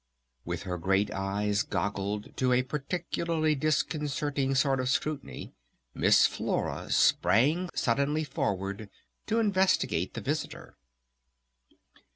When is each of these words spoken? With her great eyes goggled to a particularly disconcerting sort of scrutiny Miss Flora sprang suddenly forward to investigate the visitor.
With 0.45 0.63
her 0.63 0.79
great 0.79 1.11
eyes 1.11 1.61
goggled 1.61 2.35
to 2.37 2.53
a 2.53 2.63
particularly 2.63 3.53
disconcerting 3.53 4.55
sort 4.55 4.79
of 4.79 4.89
scrutiny 4.89 5.53
Miss 5.93 6.25
Flora 6.25 6.89
sprang 6.89 7.69
suddenly 7.75 8.23
forward 8.23 8.89
to 9.27 9.37
investigate 9.37 10.15
the 10.15 10.21
visitor. 10.21 10.75